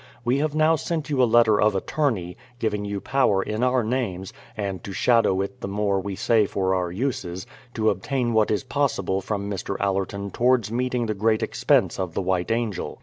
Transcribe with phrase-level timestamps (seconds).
[0.25, 4.33] We have now sent you a letter of attorney, giving you power in our names
[4.57, 8.63] (and to shadow it the more we say for our uses) to obtain what is
[8.63, 9.77] possible from Mr.
[9.79, 12.99] Allerton towards meeting the great expense of the White Angel.